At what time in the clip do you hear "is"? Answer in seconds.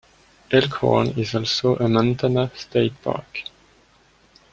1.15-1.35